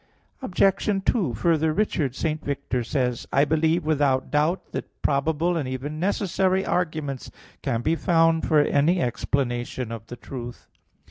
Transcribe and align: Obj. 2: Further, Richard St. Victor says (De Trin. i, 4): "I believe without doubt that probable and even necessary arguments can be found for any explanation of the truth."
Obj. 0.41 1.03
2: 1.05 1.33
Further, 1.35 1.73
Richard 1.73 2.15
St. 2.15 2.43
Victor 2.43 2.83
says 2.83 3.27
(De 3.27 3.27
Trin. 3.27 3.33
i, 3.33 3.41
4): 3.41 3.41
"I 3.41 3.45
believe 3.45 3.85
without 3.85 4.31
doubt 4.31 4.71
that 4.71 5.01
probable 5.03 5.55
and 5.55 5.69
even 5.69 5.99
necessary 5.99 6.65
arguments 6.65 7.29
can 7.61 7.83
be 7.83 7.95
found 7.95 8.47
for 8.47 8.61
any 8.61 8.99
explanation 8.99 9.91
of 9.91 10.07
the 10.07 10.15
truth." 10.15 10.65